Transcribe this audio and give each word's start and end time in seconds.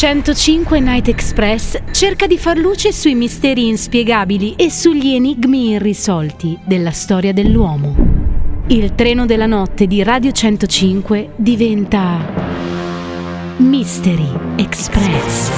105 0.00 0.80
Night 0.80 1.08
Express 1.08 1.78
cerca 1.90 2.26
di 2.26 2.38
far 2.38 2.56
luce 2.56 2.90
sui 2.90 3.14
misteri 3.14 3.68
inspiegabili 3.68 4.54
e 4.54 4.70
sugli 4.70 5.12
enigmi 5.12 5.72
irrisolti 5.72 6.58
della 6.64 6.90
storia 6.90 7.34
dell'uomo. 7.34 7.94
Il 8.68 8.94
treno 8.94 9.26
della 9.26 9.44
notte 9.44 9.86
di 9.86 10.02
Radio 10.02 10.32
105 10.32 11.32
diventa 11.36 12.16
Mystery 13.58 14.32
Express. 14.56 15.50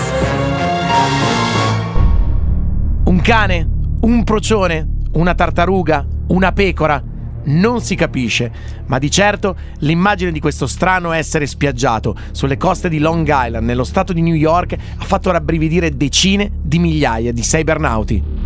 Un 3.05 3.21
cane? 3.21 3.69
Un 4.01 4.25
procione? 4.25 4.89
Una 5.13 5.35
tartaruga? 5.35 6.05
Una 6.31 6.51
pecora? 6.51 7.12
Non 7.45 7.81
si 7.81 7.95
capisce, 7.95 8.53
ma 8.87 8.99
di 8.99 9.11
certo 9.11 9.57
l'immagine 9.79 10.33
di 10.33 10.41
questo 10.41 10.67
strano 10.67 11.13
essere 11.13 11.47
spiaggiato 11.47 12.15
sulle 12.31 12.57
coste 12.57 12.89
di 12.89 12.99
Long 12.99 13.27
Island, 13.29 13.67
nello 13.67 13.85
stato 13.85 14.13
di 14.13 14.23
New 14.23 14.35
York, 14.35 14.73
ha 14.73 15.05
fatto 15.05 15.31
rabbrividire 15.31 15.97
decine 15.97 16.51
di 16.63 16.79
migliaia 16.79 17.33
di 17.33 17.43
cybernauti. 17.43 18.42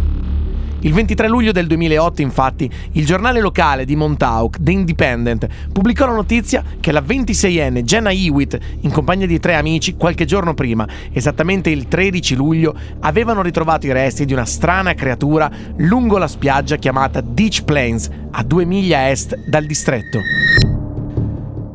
Il 0.86 0.92
23 0.92 1.26
luglio 1.26 1.50
del 1.50 1.66
2008, 1.66 2.22
infatti, 2.22 2.70
il 2.92 3.04
giornale 3.04 3.40
locale 3.40 3.84
di 3.84 3.96
Montauk, 3.96 4.58
The 4.60 4.70
Independent, 4.70 5.48
pubblicò 5.72 6.06
la 6.06 6.12
notizia 6.12 6.62
che 6.78 6.92
la 6.92 7.00
26enne 7.00 7.82
Jenna 7.82 8.12
Hewitt, 8.12 8.56
in 8.82 8.92
compagnia 8.92 9.26
di 9.26 9.40
tre 9.40 9.56
amici, 9.56 9.96
qualche 9.96 10.26
giorno 10.26 10.54
prima, 10.54 10.86
esattamente 11.12 11.70
il 11.70 11.88
13 11.88 12.36
luglio, 12.36 12.72
avevano 13.00 13.42
ritrovato 13.42 13.86
i 13.86 13.92
resti 13.92 14.24
di 14.26 14.32
una 14.32 14.44
strana 14.44 14.94
creatura 14.94 15.50
lungo 15.78 16.18
la 16.18 16.28
spiaggia 16.28 16.76
chiamata 16.76 17.20
Ditch 17.20 17.64
Plains, 17.64 18.08
a 18.30 18.44
due 18.44 18.64
miglia 18.64 19.10
est 19.10 19.34
dal 19.44 19.66
distretto. 19.66 20.20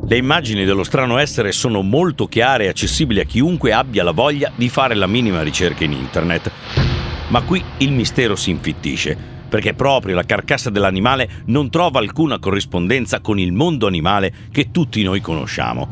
Le 0.06 0.16
immagini 0.16 0.64
dello 0.64 0.84
strano 0.84 1.18
essere 1.18 1.52
sono 1.52 1.82
molto 1.82 2.26
chiare 2.26 2.64
e 2.64 2.68
accessibili 2.68 3.20
a 3.20 3.24
chiunque 3.24 3.74
abbia 3.74 4.04
la 4.04 4.12
voglia 4.12 4.50
di 4.54 4.70
fare 4.70 4.94
la 4.94 5.06
minima 5.06 5.42
ricerca 5.42 5.84
in 5.84 5.92
internet. 5.92 6.91
Ma 7.32 7.40
qui 7.40 7.64
il 7.78 7.92
mistero 7.92 8.36
si 8.36 8.50
infittisce, 8.50 9.16
perché 9.48 9.72
proprio 9.72 10.14
la 10.14 10.22
carcassa 10.22 10.68
dell'animale 10.68 11.26
non 11.46 11.70
trova 11.70 11.98
alcuna 11.98 12.38
corrispondenza 12.38 13.20
con 13.20 13.38
il 13.38 13.52
mondo 13.52 13.86
animale 13.86 14.30
che 14.52 14.70
tutti 14.70 15.02
noi 15.02 15.22
conosciamo. 15.22 15.88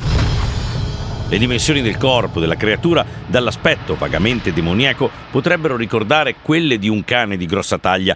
Le 1.30 1.38
dimensioni 1.38 1.80
del 1.80 1.96
corpo 1.96 2.40
della 2.40 2.56
creatura, 2.56 3.06
dall'aspetto 3.26 3.94
vagamente 3.94 4.52
demoniaco, 4.52 5.10
potrebbero 5.30 5.76
ricordare 5.76 6.36
quelle 6.42 6.78
di 6.78 6.90
un 6.90 7.04
cane 7.04 7.38
di 7.38 7.46
grossa 7.46 7.78
taglia, 7.78 8.14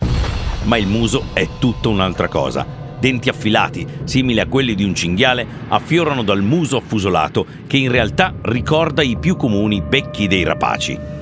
ma 0.65 0.77
il 0.77 0.87
muso 0.87 1.29
è 1.33 1.49
tutta 1.59 1.89
un'altra 1.89 2.29
cosa. 2.29 2.67
Denti 3.01 3.31
affilati, 3.31 3.87
simili 4.05 4.41
a 4.41 4.47
quelli 4.47 4.75
di 4.75 4.85
un 4.85 4.95
cinghiale, 4.95 5.47
affiorano 5.69 6.23
dal 6.23 6.43
muso 6.43 6.77
affusolato 6.77 7.47
che 7.67 7.79
in 7.79 7.91
realtà 7.91 8.35
ricorda 8.43 9.03
i 9.03 9.17
più 9.17 9.35
comuni 9.37 9.81
becchi 9.81 10.27
dei 10.27 10.43
rapaci. 10.43 11.14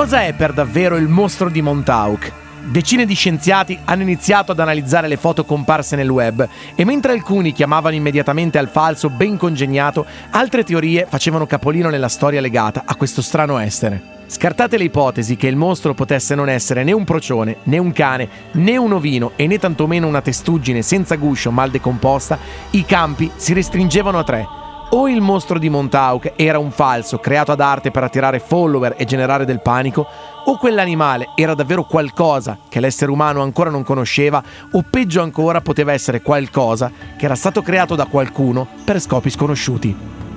Cosa 0.00 0.22
è 0.22 0.32
per 0.32 0.54
davvero 0.54 0.96
il 0.96 1.08
mostro 1.08 1.50
di 1.50 1.60
Montauk? 1.60 2.32
Decine 2.70 3.04
di 3.04 3.12
scienziati 3.12 3.78
hanno 3.84 4.00
iniziato 4.00 4.52
ad 4.52 4.58
analizzare 4.58 5.08
le 5.08 5.18
foto 5.18 5.44
comparse 5.44 5.94
nel 5.94 6.08
web 6.08 6.48
e 6.74 6.84
mentre 6.86 7.12
alcuni 7.12 7.52
chiamavano 7.52 7.94
immediatamente 7.94 8.56
al 8.56 8.70
falso 8.70 9.10
ben 9.10 9.36
congegnato, 9.36 10.06
altre 10.30 10.64
teorie 10.64 11.04
facevano 11.06 11.44
capolino 11.44 11.90
nella 11.90 12.08
storia 12.08 12.40
legata 12.40 12.84
a 12.86 12.94
questo 12.94 13.20
strano 13.20 13.58
essere. 13.58 14.00
Scartate 14.26 14.78
le 14.78 14.84
ipotesi 14.84 15.36
che 15.36 15.48
il 15.48 15.56
mostro 15.56 15.92
potesse 15.92 16.34
non 16.34 16.48
essere 16.48 16.82
né 16.82 16.92
un 16.92 17.04
procione, 17.04 17.58
né 17.64 17.76
un 17.76 17.92
cane, 17.92 18.26
né 18.52 18.78
un 18.78 18.94
ovino 18.94 19.32
e 19.36 19.46
né 19.46 19.58
tantomeno 19.58 20.06
una 20.06 20.22
testuggine 20.22 20.80
senza 20.80 21.16
guscio 21.16 21.50
mal 21.50 21.68
decomposta, 21.68 22.38
i 22.70 22.86
campi 22.86 23.30
si 23.36 23.52
restringevano 23.52 24.18
a 24.18 24.24
tre 24.24 24.59
o 24.90 25.08
il 25.08 25.20
mostro 25.20 25.58
di 25.58 25.68
Montauk 25.68 26.32
era 26.36 26.58
un 26.58 26.70
falso 26.70 27.18
creato 27.18 27.52
ad 27.52 27.60
arte 27.60 27.90
per 27.90 28.02
attirare 28.02 28.40
follower 28.40 28.94
e 28.96 29.04
generare 29.04 29.44
del 29.44 29.60
panico, 29.60 30.06
o 30.44 30.56
quell'animale 30.56 31.30
era 31.36 31.54
davvero 31.54 31.84
qualcosa 31.84 32.58
che 32.68 32.80
l'essere 32.80 33.10
umano 33.10 33.42
ancora 33.42 33.70
non 33.70 33.84
conosceva, 33.84 34.42
o 34.72 34.84
peggio 34.88 35.22
ancora 35.22 35.60
poteva 35.60 35.92
essere 35.92 36.22
qualcosa 36.22 36.90
che 37.16 37.24
era 37.24 37.34
stato 37.34 37.62
creato 37.62 37.94
da 37.94 38.06
qualcuno 38.06 38.66
per 38.84 39.00
scopi 39.00 39.30
sconosciuti. 39.30 40.29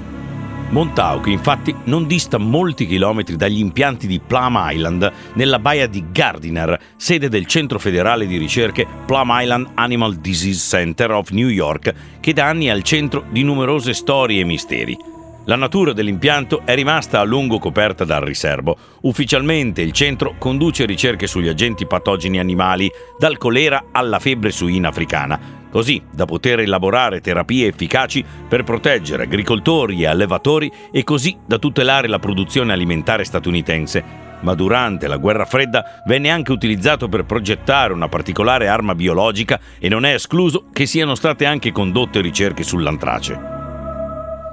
Montauk 0.74 1.28
infatti 1.28 1.76
non 1.84 2.08
dista 2.08 2.40
molti 2.40 2.88
chilometri 2.88 3.36
dagli 3.36 3.60
impianti 3.60 4.08
di 4.08 4.20
Plum 4.20 4.60
Island 4.60 5.12
nella 5.36 5.60
baia 5.60 5.86
di 5.86 6.06
Gardiner, 6.12 6.80
sede 6.96 7.30
del 7.30 7.46
centro 7.46 7.78
federale 7.78 8.26
di 8.26 8.38
ricerche 8.38 8.88
Plum 9.06 9.30
Island 9.32 9.68
Animal 9.76 10.16
Disease 10.16 10.68
Center 10.76 11.12
of 11.12 11.30
New 11.30 11.48
York, 11.48 11.94
che 12.20 12.34
da 12.34 12.48
anni 12.48 12.66
è 12.66 12.70
al 12.70 12.82
centro 12.82 13.24
di 13.30 13.44
numerose 13.44 13.94
storie 13.94 14.42
e 14.42 14.46
misteri. 14.46 14.98
La 15.46 15.56
natura 15.56 15.94
dell'impianto 15.94 16.64
è 16.66 16.74
rimasta 16.74 17.20
a 17.20 17.24
lungo 17.24 17.60
coperta 17.60 18.04
dal 18.04 18.22
riservo. 18.22 18.76
Ufficialmente 19.02 19.84
il 19.84 19.92
centro 19.92 20.34
conduce 20.40 20.86
ricerche 20.86 21.28
sugli 21.28 21.50
agenti 21.50 21.86
patogeni 21.86 22.40
animali, 22.40 22.90
dal 23.20 23.38
colera 23.38 23.90
alla 23.92 24.18
febbre 24.18 24.50
suina 24.50 24.88
africana, 24.88 25.62
così 25.74 26.00
da 26.14 26.26
poter 26.26 26.60
elaborare 26.60 27.20
terapie 27.20 27.66
efficaci 27.66 28.24
per 28.48 28.62
proteggere 28.62 29.24
agricoltori 29.24 30.04
e 30.04 30.06
allevatori 30.06 30.72
e 30.92 31.04
così 31.04 31.36
da 31.48 31.58
tutelare 31.58 32.08
la 32.08 32.20
produzione 32.20 32.74
alimentare 32.74 33.24
statunitense. 33.24 34.04
Ma 34.42 34.54
durante 34.54 35.08
la 35.08 35.18
guerra 35.18 35.46
fredda 35.46 36.04
venne 36.06 36.30
anche 36.30 36.52
utilizzato 36.52 37.10
per 37.10 37.26
progettare 37.26 37.92
una 37.92 38.08
particolare 38.08 38.68
arma 38.68 38.94
biologica 38.94 39.60
e 39.80 39.90
non 39.90 40.06
è 40.06 40.14
escluso 40.14 40.66
che 40.72 40.86
siano 40.86 41.16
state 41.16 41.48
anche 41.48 41.72
condotte 41.72 42.22
ricerche 42.22 42.62
sull'antrace. 42.62 43.40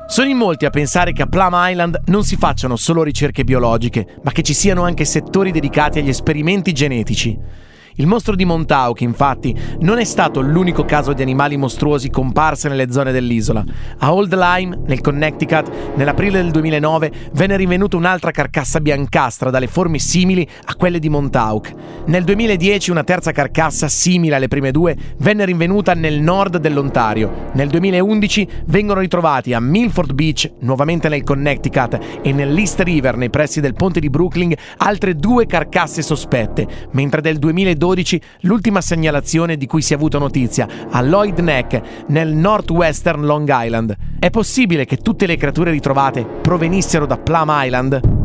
Sono 0.06 0.28
in 0.30 0.38
molti 0.38 0.64
a 0.64 0.70
pensare 0.70 1.12
che 1.12 1.20
a 1.20 1.26
Plum 1.26 1.52
Island 1.54 2.00
non 2.06 2.24
si 2.24 2.36
facciano 2.36 2.76
solo 2.76 3.02
ricerche 3.02 3.44
biologiche, 3.44 4.06
ma 4.22 4.32
che 4.32 4.40
ci 4.40 4.54
siano 4.54 4.84
anche 4.84 5.04
settori 5.04 5.50
dedicati 5.52 5.98
agli 5.98 6.08
esperimenti 6.08 6.72
genetici. 6.72 7.68
Il 7.96 8.06
mostro 8.06 8.36
di 8.36 8.44
Montauk, 8.44 9.00
infatti, 9.00 9.54
non 9.80 9.98
è 9.98 10.04
stato 10.04 10.40
l'unico 10.40 10.84
caso 10.84 11.12
di 11.12 11.22
animali 11.22 11.56
mostruosi 11.56 12.08
comparse 12.08 12.68
nelle 12.68 12.92
zone 12.92 13.10
dell'isola. 13.10 13.64
A 13.98 14.14
Old 14.14 14.32
Lyme, 14.32 14.78
nel 14.86 15.00
Connecticut, 15.00 15.96
nell'aprile 15.96 16.40
del 16.40 16.52
2009, 16.52 17.12
venne 17.32 17.56
rinvenuta 17.56 17.96
un'altra 17.96 18.30
carcassa 18.30 18.80
biancastra 18.80 19.50
dalle 19.50 19.66
forme 19.66 19.98
simili 19.98 20.48
a 20.66 20.76
quelle 20.76 21.00
di 21.00 21.08
Montauk. 21.08 21.74
Nel 22.06 22.22
2010 22.22 22.92
una 22.92 23.02
terza 23.02 23.32
carcassa, 23.32 23.88
simile 23.88 24.36
alle 24.36 24.48
prime 24.48 24.70
due, 24.70 24.96
venne 25.18 25.44
rinvenuta 25.44 25.92
nel 25.92 26.20
nord 26.20 26.58
dell'Ontario. 26.58 27.48
Nel 27.54 27.68
2011 27.68 28.48
vengono 28.66 29.00
ritrovati 29.00 29.52
a 29.52 29.58
Milford 29.58 30.12
Beach, 30.12 30.48
nuovamente 30.60 31.08
nel 31.08 31.24
Connecticut, 31.24 31.98
e 32.22 32.32
nell'East 32.32 32.80
River, 32.80 33.16
nei 33.16 33.30
pressi 33.30 33.60
del 33.60 33.74
ponte 33.74 33.98
di 33.98 34.10
Brooklyn, 34.10 34.54
altre 34.76 35.16
due 35.16 35.46
carcasse 35.46 36.02
sospette, 36.02 36.66
mentre 36.92 37.20
del 37.20 37.38
2012 37.38 37.78
2012 37.80 38.20
l'ultima 38.42 38.82
segnalazione 38.82 39.56
di 39.56 39.66
cui 39.66 39.80
si 39.80 39.94
è 39.94 39.96
avuto 39.96 40.18
notizia, 40.18 40.68
a 40.90 41.00
Lloyd 41.00 41.38
Neck, 41.38 42.04
nel 42.08 42.28
northwestern 42.34 43.24
Long 43.24 43.48
Island. 43.50 43.96
È 44.18 44.28
possibile 44.28 44.84
che 44.84 44.98
tutte 44.98 45.26
le 45.26 45.36
creature 45.36 45.70
ritrovate 45.70 46.24
provenissero 46.24 47.06
da 47.06 47.16
Plum 47.16 47.48
Island? 47.48 48.18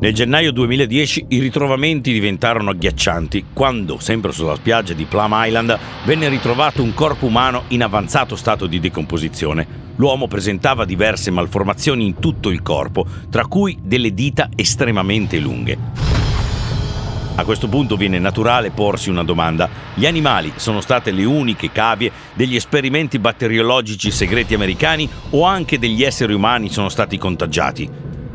Nel 0.00 0.14
gennaio 0.14 0.52
2010 0.52 1.26
i 1.28 1.38
ritrovamenti 1.40 2.12
diventarono 2.12 2.70
agghiaccianti 2.70 3.46
quando, 3.52 3.98
sempre 3.98 4.32
sulla 4.32 4.54
spiaggia 4.54 4.92
di 4.92 5.04
Plum 5.04 5.32
Island, 5.34 5.76
venne 6.04 6.28
ritrovato 6.28 6.82
un 6.82 6.94
corpo 6.94 7.26
umano 7.26 7.64
in 7.68 7.82
avanzato 7.82 8.36
stato 8.36 8.66
di 8.66 8.78
decomposizione. 8.80 9.86
L'uomo 9.96 10.28
presentava 10.28 10.84
diverse 10.84 11.32
malformazioni 11.32 12.06
in 12.06 12.18
tutto 12.20 12.50
il 12.50 12.62
corpo, 12.62 13.04
tra 13.28 13.46
cui 13.46 13.76
delle 13.82 14.14
dita 14.14 14.48
estremamente 14.54 15.38
lunghe. 15.40 16.17
A 17.38 17.44
questo 17.44 17.68
punto 17.68 17.96
viene 17.96 18.18
naturale 18.18 18.72
porsi 18.72 19.10
una 19.10 19.22
domanda. 19.22 19.68
Gli 19.94 20.06
animali 20.06 20.54
sono 20.56 20.80
state 20.80 21.12
le 21.12 21.24
uniche 21.24 21.70
cavie 21.70 22.10
degli 22.34 22.56
esperimenti 22.56 23.20
batteriologici 23.20 24.10
segreti 24.10 24.54
americani 24.54 25.08
o 25.30 25.44
anche 25.44 25.78
degli 25.78 26.02
esseri 26.02 26.34
umani 26.34 26.68
sono 26.68 26.88
stati 26.88 27.16
contagiati? 27.16 27.88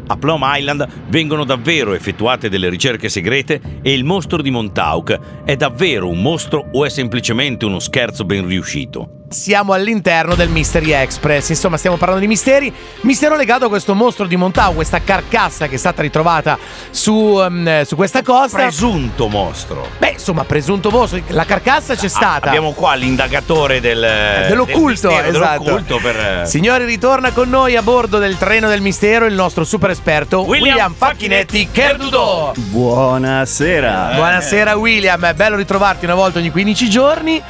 A 0.08 0.16
Plum 0.16 0.42
Island 0.46 0.88
vengono 1.10 1.44
davvero 1.44 1.94
effettuate 1.94 2.48
delle 2.48 2.70
ricerche 2.70 3.10
segrete 3.10 3.80
e 3.82 3.94
il 3.94 4.06
mostro 4.06 4.42
di 4.42 4.52
Montauk 4.52 5.20
è 5.44 5.58
davvero 5.58 6.08
un 6.08 6.22
mostro 6.22 6.70
o 6.72 6.86
è 6.86 6.90
semplicemente 6.90 7.66
uno 7.66 7.80
scherzo 7.80 8.24
ben 8.24 8.48
riuscito? 8.48 9.23
Siamo 9.34 9.74
all'interno 9.74 10.36
del 10.36 10.50
Mystery 10.50 10.92
Express. 10.92 11.50
Insomma, 11.50 11.78
stiamo 11.78 11.98
parlando 11.98 12.22
di 12.22 12.28
misteri. 12.28 12.74
Mistero 13.02 13.36
legato 13.36 13.66
a 13.66 13.70
questo 13.70 13.94
mostro 13.96 14.28
di 14.28 14.36
Montau, 14.36 14.76
questa 14.76 15.02
carcassa 15.02 15.68
che 15.68 15.76
è 15.76 15.78
stata 15.78 16.02
ritrovata 16.02 16.58
su, 16.90 17.14
um, 17.14 17.82
su 17.84 17.96
questa 17.96 18.22
costa. 18.22 18.58
Presunto 18.58 19.28
mostro. 19.28 19.88
Beh, 19.98 20.12
insomma, 20.12 20.44
presunto 20.46 20.90
mostro. 20.90 21.20
La 21.28 21.46
carcassa 21.46 21.96
c'è 21.96 22.06
ah, 22.06 22.10
stata. 22.10 22.48
Abbiamo 22.48 22.72
qua 22.72 22.94
l'indagatore 22.94 23.82
del, 23.82 24.04
eh, 24.04 24.46
dell'occulto. 24.48 25.08
Del 25.08 25.18
mistero, 25.18 25.28
esatto. 25.28 25.64
dell'occulto 25.64 25.98
per... 25.98 26.42
Eh, 26.44 26.46
Signori, 26.46 26.86
ritorna 26.86 27.32
con 27.32 27.50
noi 27.50 27.76
a 27.76 27.82
bordo 27.82 28.20
del 28.20 28.38
treno 28.38 28.70
del 28.70 28.82
mistero 28.82 29.26
il 29.26 29.34
nostro 29.34 29.64
super 29.64 29.90
esperto 29.90 30.42
William, 30.42 30.76
William 30.76 30.94
Facchinetti 30.94 31.70
Kerdudo. 31.72 32.54
Buonasera. 32.56 34.12
Buonasera, 34.14 34.76
William. 34.76 35.26
È 35.26 35.34
bello 35.34 35.56
ritrovarti 35.56 36.06
una 36.06 36.16
volta 36.16 36.40
ogni 36.40 36.52
15 36.52 36.90
giorni. 36.90 37.42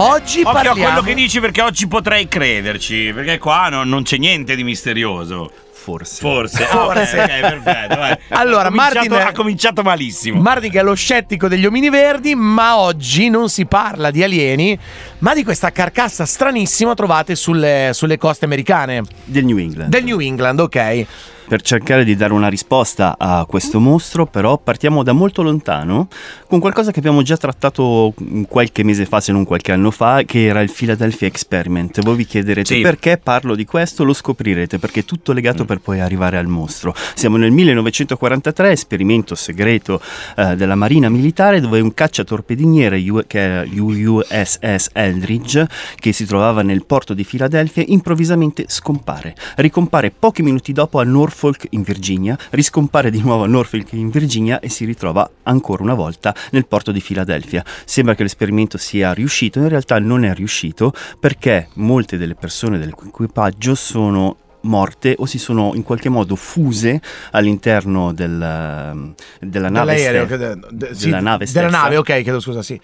Oggi 0.00 0.42
Occhio 0.42 0.52
parliamo... 0.52 0.80
a 0.80 0.86
quello 0.86 1.02
che 1.02 1.14
dici 1.14 1.40
perché 1.40 1.60
oggi 1.60 1.88
potrei 1.88 2.28
crederci, 2.28 3.10
perché 3.12 3.38
qua 3.38 3.68
no, 3.68 3.82
non 3.82 4.04
c'è 4.04 4.16
niente 4.16 4.54
di 4.54 4.62
misterioso. 4.62 5.50
Forse. 5.72 6.20
Forse. 6.20 6.64
Forse. 6.66 7.18
Ah, 7.18 7.24
ok, 7.24 7.40
perfetto. 7.40 7.96
vai. 7.96 8.18
Allora, 8.28 8.68
ha 8.68 8.70
cominciato, 8.70 9.08
Martin- 9.08 9.26
ha 9.26 9.32
cominciato 9.32 9.82
malissimo. 9.82 10.40
Mardi 10.40 10.70
che 10.70 10.78
è 10.78 10.82
lo 10.82 10.94
scettico 10.94 11.48
degli 11.48 11.66
omini 11.66 11.88
verdi, 11.90 12.36
ma 12.36 12.78
oggi 12.78 13.28
non 13.28 13.48
si 13.48 13.66
parla 13.66 14.12
di 14.12 14.22
alieni, 14.22 14.78
ma 15.18 15.34
di 15.34 15.42
questa 15.42 15.72
carcassa 15.72 16.26
stranissima 16.26 16.94
trovate 16.94 17.34
sulle, 17.34 17.90
sulle 17.92 18.18
coste 18.18 18.44
americane. 18.44 19.02
Del 19.24 19.44
New 19.44 19.56
England. 19.56 19.90
Del 19.90 20.04
New 20.04 20.20
England, 20.20 20.60
ok. 20.60 21.06
Per 21.48 21.62
cercare 21.62 22.04
di 22.04 22.14
dare 22.14 22.34
una 22.34 22.48
risposta 22.48 23.16
a 23.18 23.46
questo 23.46 23.80
mostro, 23.80 24.26
però, 24.26 24.58
partiamo 24.58 25.02
da 25.02 25.12
molto 25.12 25.40
lontano 25.42 26.08
con 26.46 26.60
qualcosa 26.60 26.90
che 26.90 26.98
abbiamo 26.98 27.22
già 27.22 27.38
trattato 27.38 28.12
qualche 28.46 28.84
mese 28.84 29.06
fa, 29.06 29.18
se 29.20 29.32
non 29.32 29.44
qualche 29.46 29.72
anno 29.72 29.90
fa, 29.90 30.24
che 30.26 30.44
era 30.44 30.60
il 30.60 30.70
Philadelphia 30.70 31.26
Experiment. 31.26 32.02
Voi 32.02 32.16
vi 32.16 32.26
chiederete 32.26 32.74
Sì. 32.74 32.80
perché 32.82 33.16
parlo 33.16 33.54
di 33.54 33.64
questo, 33.64 34.04
lo 34.04 34.12
scoprirete 34.12 34.78
perché 34.78 35.00
è 35.00 35.04
tutto 35.06 35.32
legato 35.32 35.64
per 35.64 35.80
poi 35.80 36.00
arrivare 36.00 36.36
al 36.36 36.48
mostro. 36.48 36.94
Siamo 37.14 37.38
nel 37.38 37.50
1943, 37.50 38.70
esperimento 38.70 39.34
segreto 39.34 40.02
eh, 40.36 40.54
della 40.54 40.74
Marina 40.74 41.08
Militare, 41.08 41.60
dove 41.60 41.80
un 41.80 41.94
cacciatorpediniere 41.94 42.98
U- 43.08 43.24
che 43.26 43.62
è 43.62 43.66
USS 43.74 44.90
Eldridge, 44.92 45.66
che 45.94 46.12
si 46.12 46.26
trovava 46.26 46.60
nel 46.62 46.84
porto 46.84 47.14
di 47.14 47.24
Filadelfia, 47.24 47.84
improvvisamente 47.86 48.66
scompare. 48.68 49.34
Ricompare 49.56 50.10
pochi 50.10 50.42
minuti 50.42 50.72
dopo 50.72 50.98
a 51.00 51.04
Norfolk 51.04 51.36
in 51.70 51.82
Virginia, 51.82 52.36
riscompare 52.50 53.10
di 53.10 53.20
nuovo 53.20 53.44
a 53.44 53.46
Norfolk 53.46 53.92
in 53.92 54.10
Virginia 54.10 54.58
e 54.60 54.68
si 54.68 54.84
ritrova 54.84 55.28
ancora 55.44 55.82
una 55.82 55.94
volta 55.94 56.34
nel 56.50 56.66
porto 56.66 56.90
di 56.92 57.00
Filadelfia. 57.00 57.64
Sembra 57.84 58.14
che 58.14 58.22
l'esperimento 58.24 58.76
sia 58.78 59.12
riuscito, 59.12 59.58
in 59.60 59.68
realtà 59.68 59.98
non 59.98 60.24
è 60.24 60.34
riuscito 60.34 60.92
perché 61.20 61.68
molte 61.74 62.16
delle 62.18 62.34
persone 62.34 62.78
dell'equipaggio 62.78 63.74
sono 63.74 64.36
morte 64.62 65.14
o 65.18 65.24
si 65.26 65.38
sono 65.38 65.70
in 65.74 65.84
qualche 65.84 66.08
modo 66.08 66.34
fuse 66.34 67.00
all'interno 67.30 68.12
del, 68.12 69.14
della 69.40 69.68
nave 69.68 69.94
Dell'aereo, 69.94 70.26
ste- 70.26 70.36
che- 70.36 70.58
de- 70.72 70.94
sì, 70.94 71.04
della 71.04 71.20
nave 71.20 71.46
Della 71.46 71.68
stessa. 71.68 71.82
nave, 71.82 71.96
ok, 71.96 72.22
chiedo 72.22 72.40
scusa, 72.40 72.62
sì. 72.62 72.78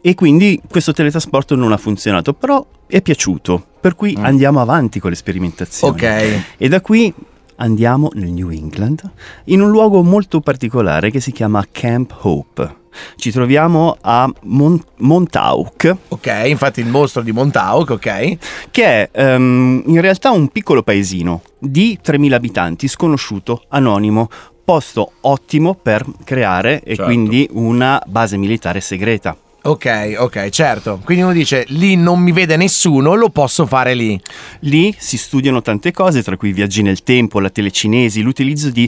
e 0.00 0.14
quindi 0.14 0.60
questo 0.68 0.92
teletrasporto 0.92 1.54
non 1.54 1.70
ha 1.70 1.76
funzionato 1.76 2.32
però 2.34 2.66
è 2.88 3.00
piaciuto 3.00 3.64
per 3.80 3.94
cui 3.94 4.16
Mm. 4.18 4.24
andiamo 4.24 4.60
avanti 4.60 4.98
con 4.98 5.10
le 5.10 5.16
sperimentazioni 5.16 5.92
Ok. 5.94 6.42
e 6.58 6.68
da 6.68 6.80
qui 6.80 7.14
andiamo 7.56 8.10
nel 8.14 8.30
New 8.30 8.50
England 8.50 9.02
in 9.44 9.60
un 9.60 9.70
luogo 9.70 10.02
molto 10.02 10.40
particolare 10.40 11.10
che 11.10 11.20
si 11.20 11.32
chiama 11.32 11.64
Camp 11.70 12.14
Hope 12.22 12.82
ci 13.16 13.32
troviamo 13.32 13.96
a 14.02 14.30
Mon- 14.42 14.80
Montauk 14.98 15.96
Ok, 16.08 16.42
infatti 16.46 16.80
il 16.80 16.86
mostro 16.86 17.22
di 17.22 17.32
Montauk, 17.32 17.90
ok. 17.90 18.36
che 18.70 18.84
è 18.84 19.08
ehm, 19.12 19.82
in 19.86 20.00
realtà 20.00 20.30
un 20.30 20.48
piccolo 20.48 20.82
paesino 20.84 21.42
di 21.58 21.98
3.000 22.04 22.32
abitanti, 22.32 22.86
sconosciuto, 22.86 23.64
anonimo, 23.68 24.28
posto 24.64 25.12
ottimo 25.22 25.74
per 25.74 26.04
creare 26.22 26.82
e 26.82 26.94
Certo. 26.94 27.04
quindi 27.04 27.48
una 27.52 28.00
base 28.06 28.36
militare 28.36 28.80
segreta. 28.80 29.36
Ok, 29.66 30.16
ok, 30.18 30.48
certo. 30.50 31.00
Quindi 31.02 31.22
uno 31.22 31.32
dice, 31.32 31.64
lì 31.68 31.96
non 31.96 32.20
mi 32.20 32.32
vede 32.32 32.56
nessuno, 32.56 33.14
lo 33.14 33.30
posso 33.30 33.64
fare 33.66 33.94
lì. 33.94 34.20
Lì 34.60 34.94
si 34.98 35.16
studiano 35.16 35.62
tante 35.62 35.90
cose, 35.90 36.22
tra 36.22 36.36
cui 36.36 36.50
i 36.50 36.52
viaggi 36.52 36.82
nel 36.82 37.02
tempo, 37.02 37.40
la 37.40 37.48
telecinesi, 37.48 38.20
l'utilizzo 38.20 38.68
di 38.68 38.86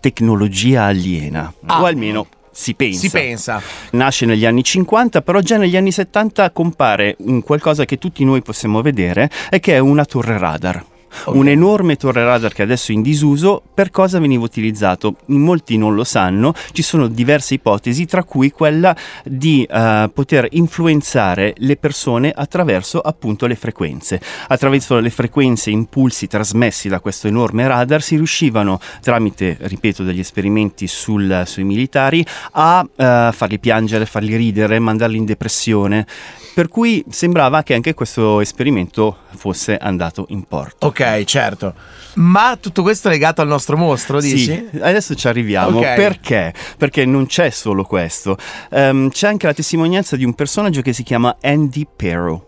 tecnologia 0.00 0.84
aliena, 0.84 1.52
Ah. 1.66 1.82
o 1.82 1.84
almeno 1.84 2.26
si 2.50 2.74
pensa. 2.74 2.98
Si 2.98 3.10
pensa. 3.10 3.62
Nasce 3.92 4.26
negli 4.26 4.44
anni 4.44 4.64
50, 4.64 5.22
però 5.22 5.38
già 5.38 5.56
negli 5.56 5.76
anni 5.76 5.92
70 5.92 6.50
compare 6.50 7.14
un 7.20 7.40
qualcosa 7.42 7.84
che 7.84 7.98
tutti 7.98 8.24
noi 8.24 8.42
possiamo 8.42 8.82
vedere 8.82 9.30
e 9.50 9.60
che 9.60 9.74
è 9.74 9.78
una 9.78 10.04
torre 10.04 10.36
radar. 10.36 10.84
Ok. 11.24 11.34
Un 11.34 11.48
enorme 11.48 11.96
torre 11.96 12.24
radar 12.24 12.52
che 12.52 12.62
adesso 12.62 12.92
è 12.92 12.94
in 12.94 13.02
disuso, 13.02 13.62
per 13.72 13.90
cosa 13.90 14.18
veniva 14.18 14.44
utilizzato? 14.44 15.16
In 15.26 15.40
molti 15.40 15.76
non 15.76 15.94
lo 15.94 16.04
sanno, 16.04 16.54
ci 16.72 16.82
sono 16.82 17.08
diverse 17.08 17.54
ipotesi, 17.54 18.06
tra 18.06 18.24
cui 18.24 18.50
quella 18.50 18.94
di 19.24 19.64
eh, 19.64 20.10
poter 20.12 20.46
influenzare 20.50 21.54
le 21.58 21.76
persone 21.76 22.32
attraverso 22.34 23.00
appunto 23.00 23.46
le 23.46 23.54
frequenze. 23.54 24.20
Attraverso 24.48 24.98
le 24.98 25.10
frequenze 25.10 25.70
e 25.70 25.72
impulsi 25.72 26.26
trasmessi 26.26 26.88
da 26.88 27.00
questo 27.00 27.26
enorme 27.28 27.66
radar 27.66 28.02
si 28.02 28.16
riuscivano, 28.16 28.80
tramite, 29.00 29.56
ripeto, 29.60 30.02
degli 30.02 30.20
esperimenti 30.20 30.86
sul- 30.86 31.42
sui 31.46 31.64
militari, 31.64 32.24
a 32.52 32.86
eh, 32.96 33.30
farli 33.32 33.58
piangere, 33.58 34.06
farli 34.06 34.36
ridere, 34.36 34.78
mandarli 34.78 35.16
in 35.16 35.24
depressione. 35.24 36.06
Per 36.54 36.68
cui 36.68 37.04
sembrava 37.08 37.62
che 37.62 37.74
anche 37.74 37.94
questo 37.94 38.40
esperimento 38.40 39.18
fosse 39.36 39.76
andato 39.76 40.26
in 40.30 40.42
porto. 40.42 40.88
Ok, 40.88 41.00
certo. 41.24 41.74
Ma 42.14 42.56
tutto 42.60 42.82
questo 42.82 43.08
è 43.08 43.10
legato 43.10 43.40
al 43.42 43.48
nostro 43.48 43.76
mostro, 43.76 44.20
dici? 44.20 44.38
Sì, 44.38 44.68
adesso 44.80 45.14
ci 45.14 45.28
arriviamo. 45.28 45.78
Ok. 45.78 45.94
Perché? 45.94 46.52
Perché 46.76 47.04
non 47.04 47.26
c'è 47.26 47.50
solo 47.50 47.84
questo. 47.84 48.36
Ehm, 48.70 49.10
c'è 49.10 49.28
anche 49.28 49.46
la 49.46 49.54
testimonianza 49.54 50.16
di 50.16 50.24
un 50.24 50.34
personaggio 50.34 50.82
che 50.82 50.92
si 50.92 51.02
chiama 51.02 51.36
Andy 51.40 51.86
Pero. 51.94 52.44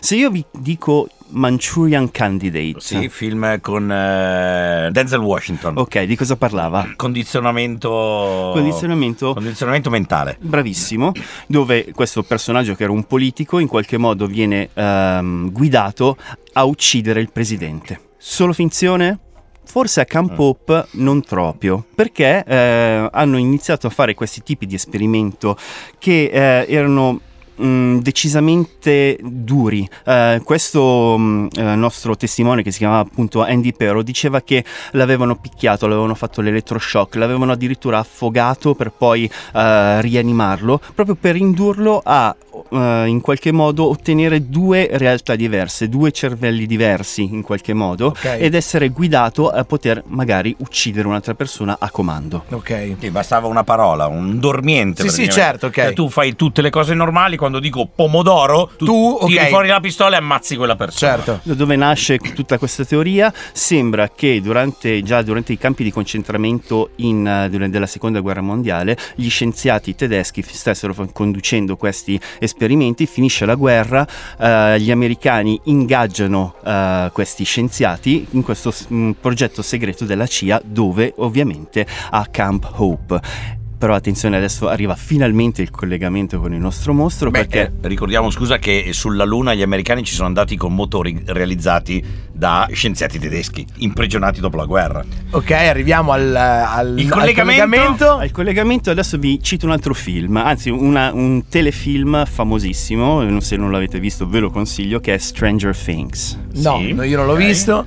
Se 0.00 0.14
io 0.14 0.30
vi 0.30 0.44
dico 0.52 1.08
Manchurian 1.32 2.10
Candidate, 2.10 2.74
Sì, 2.78 3.08
film 3.08 3.60
con 3.60 3.90
eh, 3.90 4.88
Denzel 4.92 5.20
Washington. 5.20 5.78
ok, 5.78 6.02
di 6.02 6.16
cosa 6.16 6.36
parlava? 6.36 6.92
Condizionamento. 6.96 8.50
Condizionamento 8.52 9.32
Condizionamento 9.34 9.90
mentale. 9.90 10.36
bravissimo, 10.40 11.12
dove 11.46 11.92
questo 11.94 12.22
personaggio 12.22 12.74
che 12.74 12.82
era 12.84 12.92
un 12.92 13.04
politico 13.04 13.58
in 13.58 13.66
qualche 13.68 13.96
modo 13.98 14.26
viene 14.26 14.68
ehm, 14.72 15.50
guidato 15.52 16.16
a 16.54 16.64
uccidere 16.64 17.20
il 17.20 17.30
presidente. 17.30 18.00
Solo 18.16 18.52
finzione? 18.52 19.18
Forse 19.62 20.00
a 20.00 20.04
Camp 20.04 20.36
Hope 20.36 20.86
non 20.92 21.20
proprio, 21.20 21.84
perché 21.94 22.42
eh, 22.44 23.08
hanno 23.12 23.36
iniziato 23.36 23.86
a 23.86 23.90
fare 23.90 24.14
questi 24.14 24.42
tipi 24.42 24.66
di 24.66 24.74
esperimento 24.74 25.56
che 25.96 26.24
eh, 26.24 26.66
erano 26.68 27.20
mh, 27.60 27.98
decisamente 28.00 29.18
duri. 29.22 29.88
Eh, 30.04 30.40
questo 30.44 31.16
mh, 31.18 31.48
eh, 31.56 31.74
nostro 31.76 32.16
testimone 32.16 32.62
che 32.62 32.70
si 32.70 32.78
chiamava 32.78 33.00
appunto 33.00 33.42
Andy 33.42 33.72
Pero 33.72 34.02
diceva 34.02 34.40
che 34.40 34.64
l'avevano 34.92 35.36
picchiato, 35.36 35.86
l'avevano 35.86 36.14
fatto 36.14 36.40
l'elettroshock, 36.40 37.16
l'avevano 37.16 37.52
addirittura 37.52 37.98
affogato 37.98 38.74
per 38.74 38.92
poi 38.96 39.30
eh, 39.54 40.00
rianimarlo, 40.00 40.80
proprio 40.94 41.16
per 41.18 41.36
indurlo 41.36 42.00
a 42.04 42.34
eh, 42.70 43.04
in 43.06 43.20
qualche 43.20 43.52
modo 43.52 43.88
ottenere 43.88 44.48
due 44.48 44.88
realtà 44.92 45.36
diverse, 45.36 45.88
due 45.88 46.10
cervelli 46.12 46.66
diversi 46.66 47.22
in 47.22 47.42
qualche 47.42 47.74
modo 47.74 48.06
Ok. 48.06 48.36
ed 48.38 48.54
essere 48.54 48.88
guidato 48.88 49.48
a 49.50 49.64
poter 49.64 50.02
magari 50.06 50.54
uccidere 50.58 51.06
un'altra 51.06 51.34
persona 51.34 51.76
a 51.78 51.90
comando. 51.90 52.44
Ok. 52.50 52.96
Sì, 52.98 53.10
bastava 53.10 53.46
una 53.46 53.64
parola, 53.64 54.06
un 54.06 54.38
dormiente. 54.38 55.02
Sì, 55.02 55.08
sì, 55.08 55.28
certo, 55.28 55.66
ok. 55.66 55.92
Tu 55.92 56.08
fai 56.08 56.34
tutte 56.36 56.62
le 56.62 56.70
cose 56.70 56.94
normali, 56.94 57.36
quando 57.36 57.49
dico 57.58 57.86
pomodoro, 57.92 58.70
tu, 58.76 58.84
Tu, 58.84 59.18
tiri 59.26 59.38
ok. 59.38 59.48
fuori 59.48 59.68
la 59.68 59.80
pistola 59.80 60.14
e 60.16 60.18
ammazzi 60.18 60.56
quella 60.56 60.76
persona. 60.76 61.14
Certo. 61.16 61.40
Da 61.42 61.54
dove 61.54 61.76
nasce 61.76 62.18
tutta 62.18 62.58
questa 62.58 62.84
teoria? 62.84 63.32
Sembra 63.52 64.08
che 64.14 64.40
durante, 64.40 65.02
già 65.02 65.22
durante 65.22 65.52
i 65.52 65.58
campi 65.58 65.82
di 65.82 65.90
concentramento 65.92 66.90
in, 66.96 67.26
eh, 67.26 67.48
durante 67.50 67.78
la 67.78 67.86
seconda 67.86 68.20
guerra 68.20 68.40
mondiale 68.42 68.96
gli 69.14 69.28
scienziati 69.28 69.94
tedeschi 69.94 70.42
stessero 70.42 70.94
conducendo 71.12 71.76
questi 71.76 72.20
esperimenti, 72.38 73.06
finisce 73.06 73.46
la 73.46 73.54
guerra, 73.54 74.06
eh, 74.38 74.78
gli 74.80 74.90
americani 74.90 75.58
ingaggiano 75.64 76.54
eh, 76.64 77.10
questi 77.12 77.44
scienziati 77.44 78.26
in 78.32 78.42
questo 78.42 78.70
s- 78.70 78.86
mm, 78.92 79.12
progetto 79.20 79.62
segreto 79.62 80.04
della 80.04 80.26
CIA 80.26 80.60
dove 80.64 81.14
ovviamente 81.16 81.86
a 82.10 82.26
Camp 82.30 82.70
Hope. 82.76 83.58
Però 83.80 83.94
attenzione, 83.94 84.36
adesso 84.36 84.68
arriva 84.68 84.94
finalmente 84.94 85.62
il 85.62 85.70
collegamento 85.70 86.38
con 86.38 86.52
il 86.52 86.60
nostro 86.60 86.92
mostro 86.92 87.30
Beh, 87.30 87.46
perché... 87.46 87.72
eh, 87.80 87.88
ricordiamo, 87.88 88.28
scusa, 88.28 88.58
che 88.58 88.90
sulla 88.92 89.24
Luna 89.24 89.54
gli 89.54 89.62
americani 89.62 90.04
ci 90.04 90.12
sono 90.12 90.26
andati 90.26 90.54
con 90.54 90.74
motori 90.74 91.22
realizzati 91.24 92.04
da 92.40 92.66
scienziati 92.72 93.18
tedeschi, 93.18 93.66
imprigionati 93.80 94.40
dopo 94.40 94.56
la 94.56 94.64
guerra. 94.64 95.04
Ok, 95.32 95.50
arriviamo 95.50 96.10
al, 96.12 96.34
al, 96.34 96.98
Il 96.98 97.04
al 97.04 97.10
collegamento? 97.10 97.64
collegamento. 97.66 98.10
Al 98.16 98.30
collegamento 98.30 98.90
adesso 98.90 99.18
vi 99.18 99.42
cito 99.42 99.66
un 99.66 99.72
altro 99.72 99.92
film, 99.92 100.38
anzi 100.38 100.70
una- 100.70 101.12
un 101.12 101.46
telefilm 101.50 102.24
famosissimo, 102.24 103.22
non- 103.22 103.42
se 103.42 103.56
non 103.56 103.70
l'avete 103.70 104.00
visto 104.00 104.26
ve 104.26 104.38
lo 104.40 104.48
consiglio, 104.50 105.00
che 105.00 105.12
è 105.14 105.18
Stranger 105.18 105.76
Things, 105.76 106.38
No, 106.54 106.78
Sì, 106.78 106.92
no, 106.94 107.02
io 107.04 107.16
non 107.18 107.26
l'ho 107.26 107.32
ok. 107.34 107.38
visto. 107.38 107.86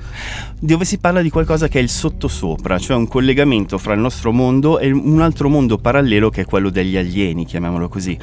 dove 0.60 0.86
si 0.86 0.96
parla 0.96 1.20
di 1.20 1.28
qualcosa 1.28 1.68
che 1.68 1.78
è 1.78 1.82
il 1.82 1.90
sottosopra, 1.90 2.78
cioè 2.78 2.96
un 2.96 3.06
collegamento 3.06 3.76
fra 3.76 3.92
il 3.92 4.00
nostro 4.00 4.32
mondo 4.32 4.78
e 4.78 4.90
un 4.90 5.20
altro 5.20 5.50
mondo 5.50 5.76
parallelo 5.76 6.30
che 6.30 6.42
è 6.42 6.44
quello 6.46 6.70
degli 6.70 6.96
alieni, 6.96 7.44
chiamiamolo 7.44 7.88
così. 7.90 8.16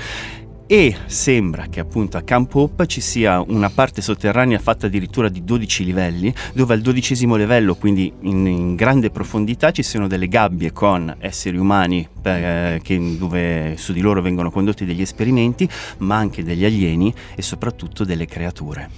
E 0.71 0.95
sembra 1.05 1.65
che 1.69 1.81
appunto 1.81 2.15
a 2.15 2.21
Camp 2.21 2.55
Hope 2.55 2.87
ci 2.87 3.01
sia 3.01 3.43
una 3.45 3.69
parte 3.69 4.01
sotterranea 4.01 4.57
fatta 4.57 4.85
addirittura 4.85 5.27
di 5.27 5.43
12 5.43 5.83
livelli, 5.83 6.33
dove 6.53 6.73
al 6.73 6.79
dodicesimo 6.79 7.35
livello, 7.35 7.75
quindi 7.75 8.09
in, 8.21 8.47
in 8.47 8.75
grande 8.75 9.09
profondità, 9.09 9.71
ci 9.71 9.83
siano 9.83 10.07
delle 10.07 10.29
gabbie 10.29 10.71
con 10.71 11.13
esseri 11.19 11.57
umani 11.57 12.07
eh, 12.23 12.79
che- 12.81 13.17
dove 13.17 13.75
su 13.77 13.91
di 13.91 13.99
loro 13.99 14.21
vengono 14.21 14.49
condotti 14.49 14.85
degli 14.85 15.01
esperimenti, 15.01 15.67
ma 15.97 16.15
anche 16.15 16.41
degli 16.41 16.63
alieni 16.63 17.13
e 17.35 17.41
soprattutto 17.41 18.05
delle 18.05 18.25
creature. 18.25 18.89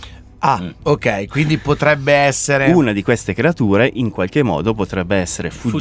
Ah, 0.46 0.62
ok, 0.84 1.26
quindi 1.28 1.58
potrebbe 1.58 2.14
essere... 2.14 2.72
Una 2.72 2.92
di 2.92 3.02
queste 3.02 3.34
creature 3.34 3.90
in 3.92 4.12
qualche 4.12 4.44
modo 4.44 4.76
potrebbe 4.76 5.16
essere 5.16 5.50
fuggita, 5.50 5.80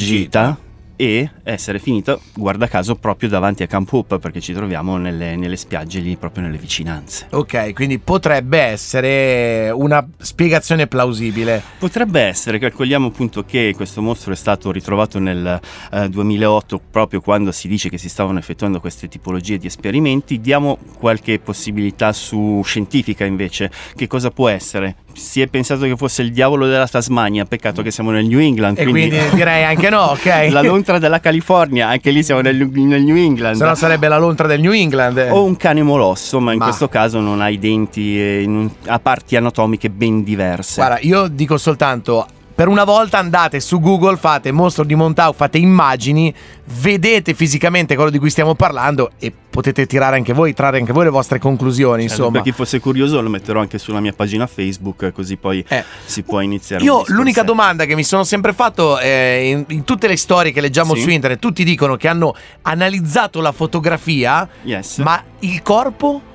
Fuggita. 0.54 0.58
E 0.96 1.30
essere 1.42 1.78
finita, 1.78 2.18
guarda 2.34 2.68
caso, 2.68 2.94
proprio 2.96 3.28
davanti 3.28 3.62
a 3.62 3.66
Camp 3.66 3.92
Hope 3.92 4.18
perché 4.18 4.40
ci 4.40 4.52
troviamo 4.52 4.96
nelle, 4.96 5.36
nelle 5.36 5.56
spiagge 5.56 6.00
lì, 6.00 6.16
proprio 6.16 6.44
nelle 6.44 6.58
vicinanze. 6.58 7.26
Ok, 7.30 7.72
quindi 7.72 7.98
potrebbe 7.98 8.58
essere 8.58 9.70
una 9.70 10.06
spiegazione 10.18 10.86
plausibile. 10.86 11.62
Potrebbe 11.78 12.20
essere, 12.20 12.58
calcoliamo 12.58 13.08
appunto 13.08 13.44
che 13.44 13.72
questo 13.76 14.02
mostro 14.02 14.32
è 14.32 14.36
stato 14.36 14.70
ritrovato 14.70 15.18
nel 15.18 15.60
eh, 15.92 16.08
2008, 16.08 16.80
proprio 16.90 17.20
quando 17.20 17.52
si 17.52 17.68
dice 17.68 17.88
che 17.88 17.98
si 17.98 18.08
stavano 18.08 18.38
effettuando 18.38 18.80
queste 18.80 19.08
tipologie 19.08 19.58
di 19.58 19.66
esperimenti. 19.66 20.40
Diamo 20.40 20.78
qualche 20.98 21.38
possibilità 21.38 22.12
su 22.12 22.60
scientifica 22.64 23.24
invece. 23.24 23.70
Che 23.94 24.06
cosa 24.06 24.30
può 24.30 24.48
essere? 24.48 24.96
Si 25.14 25.40
è 25.40 25.46
pensato 25.46 25.84
che 25.84 25.96
fosse 25.96 26.22
il 26.22 26.32
diavolo 26.32 26.66
della 26.66 26.86
Tasmania, 26.86 27.44
peccato 27.44 27.82
che 27.82 27.90
siamo 27.90 28.10
nel 28.10 28.26
New 28.26 28.38
England. 28.38 28.78
E 28.78 28.86
quindi, 28.86 29.18
direi 29.34 29.64
anche 29.64 29.90
no, 29.90 30.10
ok? 30.12 30.48
la 30.50 30.62
lontra 30.62 30.98
della 30.98 31.20
California, 31.20 31.88
anche 31.88 32.10
lì 32.10 32.22
siamo 32.22 32.40
nel, 32.40 32.56
nel 32.56 33.02
New 33.02 33.16
England. 33.16 33.56
Se 33.56 33.64
no 33.64 33.74
sarebbe 33.74 34.08
la 34.08 34.18
lontra 34.18 34.46
del 34.46 34.60
New 34.60 34.72
England. 34.72 35.28
o 35.30 35.44
un 35.44 35.56
cane 35.56 35.82
molosso, 35.82 36.40
ma 36.40 36.52
in 36.52 36.58
Ma- 36.58 36.64
questo 36.66 36.88
caso 36.88 37.20
non 37.20 37.40
ha 37.40 37.48
i 37.48 37.58
denti 37.58 38.18
e 38.18 38.44
non- 38.46 38.70
ha 38.86 38.98
parti 38.98 39.36
anatomiche 39.36 39.90
ben 39.90 40.22
diverse. 40.22 40.74
Guarda, 40.76 40.98
io 41.00 41.28
dico 41.28 41.56
soltanto. 41.58 42.26
Per 42.62 42.70
una 42.70 42.84
volta 42.84 43.18
andate 43.18 43.58
su 43.58 43.80
Google, 43.80 44.16
fate 44.16 44.52
mostro 44.52 44.84
di 44.84 44.94
Montauk, 44.94 45.34
fate 45.34 45.58
immagini, 45.58 46.32
vedete 46.80 47.34
fisicamente 47.34 47.96
quello 47.96 48.08
di 48.08 48.20
cui 48.20 48.30
stiamo 48.30 48.54
parlando 48.54 49.10
e 49.18 49.32
potete 49.50 49.84
tirare 49.84 50.14
anche 50.14 50.32
voi, 50.32 50.54
trarre 50.54 50.78
anche 50.78 50.92
voi 50.92 51.02
le 51.02 51.10
vostre 51.10 51.40
conclusioni, 51.40 52.02
Certo, 52.06 52.18
insomma. 52.22 52.40
Per 52.40 52.42
chi 52.42 52.56
fosse 52.56 52.78
curioso 52.78 53.20
lo 53.20 53.28
metterò 53.30 53.58
anche 53.58 53.78
sulla 53.78 53.98
mia 53.98 54.12
pagina 54.12 54.46
Facebook, 54.46 55.10
così 55.10 55.36
poi 55.38 55.64
Eh. 55.66 55.82
si 56.04 56.22
può 56.22 56.38
iniziare. 56.38 56.84
Io 56.84 57.02
l'unica 57.08 57.42
domanda 57.42 57.84
che 57.84 57.96
mi 57.96 58.04
sono 58.04 58.22
sempre 58.22 58.52
fatto 58.52 58.96
eh, 59.00 59.48
in, 59.48 59.64
in 59.70 59.82
tutte 59.82 60.06
le 60.06 60.16
storie 60.16 60.52
che 60.52 60.60
leggiamo 60.60 60.94
Sì. 60.94 61.00
su 61.00 61.10
internet, 61.10 61.40
tutti 61.40 61.64
dicono 61.64 61.96
che 61.96 62.06
hanno 62.06 62.32
analizzato 62.62 63.40
la 63.40 63.50
fotografia, 63.50 64.48
Yes. 64.62 64.98
ma 64.98 65.20
il 65.40 65.62
corpo? 65.62 66.30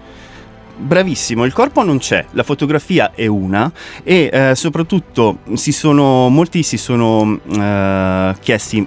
Bravissimo, 0.79 1.43
il 1.43 1.53
corpo 1.53 1.83
non 1.83 1.97
c'è, 1.97 2.23
la 2.31 2.43
fotografia 2.43 3.11
è 3.15 3.25
una 3.25 3.71
e 4.03 4.29
eh, 4.31 4.55
soprattutto 4.55 5.39
si 5.53 5.71
sono, 5.71 6.29
molti 6.29 6.61
si 6.61 6.77
sono 6.77 7.39
eh, 7.49 8.35
chiesti 8.39 8.85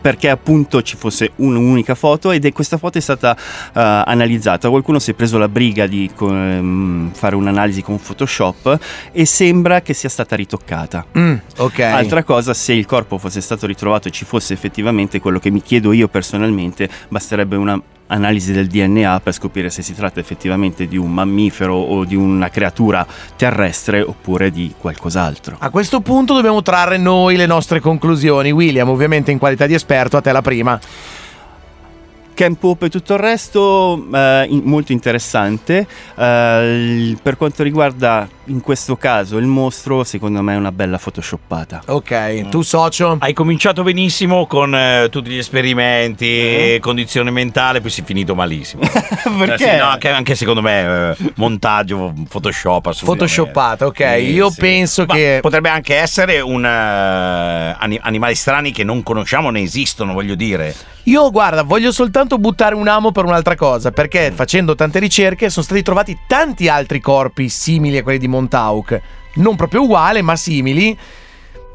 perché 0.00 0.28
appunto 0.30 0.82
ci 0.82 0.96
fosse 0.96 1.32
un'unica 1.36 1.94
foto 1.94 2.30
ed 2.30 2.44
è 2.44 2.52
questa 2.52 2.78
foto 2.78 2.98
è 2.98 3.00
stata 3.00 3.36
eh, 3.36 3.70
analizzata. 3.74 4.68
Qualcuno 4.70 4.98
si 4.98 5.10
è 5.10 5.14
preso 5.14 5.38
la 5.38 5.48
briga 5.48 5.86
di 5.86 6.10
ehm, 6.18 7.12
fare 7.12 7.36
un'analisi 7.36 7.82
con 7.82 8.00
Photoshop 8.00 8.78
e 9.12 9.24
sembra 9.26 9.82
che 9.82 9.94
sia 9.94 10.08
stata 10.08 10.34
ritoccata. 10.36 11.04
Mm, 11.18 11.34
ok. 11.58 11.78
Altra 11.80 12.24
cosa, 12.24 12.54
se 12.54 12.72
il 12.72 12.86
corpo 12.86 13.18
fosse 13.18 13.40
stato 13.40 13.66
ritrovato 13.66 14.08
e 14.08 14.10
ci 14.10 14.24
fosse 14.24 14.54
effettivamente 14.54 15.20
quello 15.20 15.38
che 15.38 15.50
mi 15.50 15.62
chiedo 15.62 15.92
io 15.92 16.08
personalmente, 16.08 16.88
basterebbe 17.08 17.56
una 17.56 17.80
analisi 18.10 18.52
del 18.52 18.66
DNA 18.66 19.20
per 19.20 19.32
scoprire 19.32 19.70
se 19.70 19.82
si 19.82 19.94
tratta 19.94 20.20
effettivamente 20.20 20.86
di 20.86 20.96
un 20.96 21.12
mammifero 21.12 21.74
o 21.74 22.04
di 22.04 22.14
una 22.14 22.48
creatura 22.48 23.06
terrestre 23.36 24.00
oppure 24.02 24.50
di 24.50 24.74
qualcos'altro. 24.78 25.56
A 25.58 25.70
questo 25.70 26.00
punto 26.00 26.34
dobbiamo 26.34 26.62
trarre 26.62 26.98
noi 26.98 27.36
le 27.36 27.46
nostre 27.46 27.80
conclusioni. 27.80 28.50
William, 28.50 28.88
ovviamente 28.88 29.30
in 29.30 29.38
qualità 29.38 29.66
di 29.66 29.74
esperto, 29.74 30.16
a 30.16 30.20
te 30.20 30.32
la 30.32 30.42
prima. 30.42 30.78
Camp 32.40 32.64
Hope 32.64 32.86
e 32.86 32.88
tutto 32.88 33.12
il 33.12 33.18
resto 33.18 34.02
eh, 34.14 34.46
in- 34.48 34.62
molto 34.64 34.92
interessante. 34.92 35.86
Eh, 36.16 36.74
il- 37.10 37.18
per 37.22 37.36
quanto 37.36 37.62
riguarda 37.62 38.26
in 38.46 38.62
questo 38.62 38.96
caso 38.96 39.36
il 39.36 39.44
mostro, 39.44 40.04
secondo 40.04 40.40
me 40.40 40.54
è 40.54 40.56
una 40.56 40.72
bella 40.72 40.96
photoshoppata. 40.96 41.82
Ok, 41.88 42.48
tu 42.48 42.62
socio? 42.62 43.18
Hai 43.20 43.34
cominciato 43.34 43.82
benissimo 43.82 44.46
con 44.46 44.74
eh, 44.74 45.08
tutti 45.10 45.28
gli 45.28 45.36
esperimenti, 45.36 46.24
Eh? 46.26 46.78
condizione 46.80 47.30
mentale, 47.30 47.82
poi 47.82 47.90
si 47.90 48.00
è 48.00 48.04
finito 48.04 48.34
malissimo. 48.34 48.82
Perché? 49.38 49.52
Eh 49.66 49.70
sì, 49.72 49.76
no, 49.76 49.84
anche, 49.84 50.08
anche 50.08 50.34
secondo 50.34 50.62
me 50.62 51.10
eh, 51.10 51.16
montaggio, 51.34 52.14
Photoshop. 52.26 53.04
Photoshoppata, 53.04 53.84
ok. 53.84 54.14
Sì, 54.16 54.30
Io 54.32 54.48
sì. 54.50 54.60
penso 54.60 55.04
Ma 55.06 55.12
che... 55.14 55.38
potrebbe 55.42 55.68
anche 55.68 55.94
essere 55.94 56.40
un 56.40 56.64
ani- 56.64 57.98
animali 58.00 58.34
strani 58.34 58.72
che 58.72 58.82
non 58.82 59.02
conosciamo 59.02 59.50
ne 59.50 59.60
esistono, 59.60 60.14
voglio 60.14 60.34
dire. 60.34 60.74
Io, 61.04 61.30
guarda, 61.30 61.62
voglio 61.62 61.92
soltanto 61.92 62.29
buttare 62.38 62.74
un 62.74 62.88
amo 62.88 63.12
per 63.12 63.24
un'altra 63.24 63.54
cosa, 63.54 63.90
perché 63.90 64.32
facendo 64.32 64.74
tante 64.74 64.98
ricerche 64.98 65.50
sono 65.50 65.64
stati 65.64 65.82
trovati 65.82 66.18
tanti 66.26 66.68
altri 66.68 67.00
corpi 67.00 67.48
simili 67.48 67.98
a 67.98 68.02
quelli 68.02 68.18
di 68.18 68.28
Montauk. 68.28 69.00
Non 69.34 69.56
proprio 69.56 69.82
uguali, 69.82 70.22
ma 70.22 70.36
simili. 70.36 70.96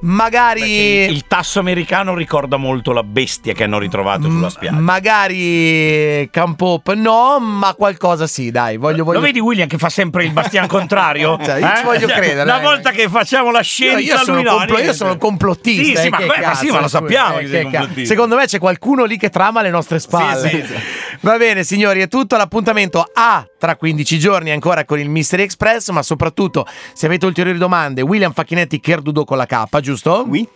Magari... 0.05 0.61
Beh, 0.61 1.05
sì, 1.07 1.13
il 1.13 1.25
tasso 1.27 1.59
americano 1.59 2.13
ricorda 2.13 2.57
molto 2.57 2.91
la 2.91 3.03
bestia 3.03 3.53
che 3.53 3.63
hanno 3.63 3.79
ritrovato 3.79 4.29
sulla 4.29 4.49
spiaggia. 4.49 4.79
Magari 4.79 6.29
Camp 6.31 6.61
Hope 6.61 6.93
no, 6.95 7.39
ma 7.39 7.73
qualcosa 7.73 8.27
sì, 8.27 8.51
dai. 8.51 8.77
Voglio, 8.77 9.03
voglio... 9.03 9.19
Lo 9.19 9.25
vedi 9.25 9.39
William 9.39 9.67
che 9.67 9.77
fa 9.77 9.89
sempre 9.89 10.23
il 10.23 10.31
bastian 10.31 10.67
contrario? 10.67 11.37
Cioè, 11.45 11.59
io 11.59 11.71
ci 11.75 11.83
voglio 11.83 12.07
Cioè, 12.07 12.17
credere, 12.17 12.49
Una 12.49 12.59
volta 12.59 12.91
che 12.91 13.09
facciamo 13.09 13.51
la 13.51 13.59
Io, 13.59 13.63
scienza, 13.63 13.99
io 13.99 14.17
sono, 14.17 14.35
lui 14.35 14.43
no, 14.43 14.57
complo- 14.57 14.79
io 14.79 14.93
sono 14.93 15.17
complottista. 15.17 15.83
Sì, 15.83 15.95
sì, 15.95 16.07
eh, 16.07 16.09
ma, 16.09 16.17
cazzo, 16.17 16.65
sì, 16.65 16.71
ma 16.71 16.81
lo 16.81 16.87
sappiamo 16.87 17.39
eh. 17.39 18.05
Secondo 18.05 18.35
me 18.35 18.45
c'è 18.45 18.59
qualcuno 18.59 19.05
lì 19.05 19.17
che 19.17 19.29
trama 19.29 19.59
alle 19.59 19.69
nostre 19.69 19.99
spalle. 19.99 20.49
Sì, 20.49 20.57
sì, 20.57 20.67
sì. 20.67 20.73
Va 21.21 21.37
bene, 21.37 21.63
signori, 21.63 22.01
è 22.01 22.07
tutto 22.07 22.37
l'appuntamento 22.37 23.05
a 23.13 23.45
tra 23.57 23.75
15 23.75 24.19
giorni 24.19 24.51
ancora 24.51 24.85
con 24.85 24.99
il 24.99 25.09
Mystery 25.09 25.43
Express, 25.43 25.89
ma 25.89 26.01
soprattutto 26.03 26.65
se 26.93 27.05
avete 27.05 27.25
ulteriori 27.25 27.57
domande, 27.57 28.01
William 28.01 28.33
Facchinetti 28.33 28.79
Kerdudo 28.79 29.23
con 29.23 29.37
la 29.37 29.45
K, 29.45 29.79
giusto? 29.79 30.25
Oui. 30.27 30.47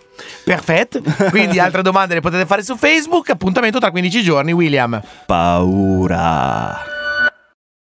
Perfetto. 0.43 1.01
Quindi 1.29 1.59
altre 1.59 1.81
domande 1.81 2.15
le 2.15 2.21
potete 2.21 2.45
fare 2.45 2.63
su 2.63 2.75
Facebook. 2.75 3.29
Appuntamento 3.29 3.79
tra 3.79 3.91
15 3.91 4.21
giorni, 4.21 4.51
William. 4.51 5.01
Paura. 5.25 6.98